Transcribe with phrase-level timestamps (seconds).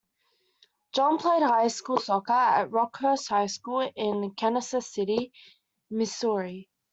[0.93, 5.31] John played high school soccer at Rockhurst High School in Kansas City,
[5.91, 6.67] Missouri.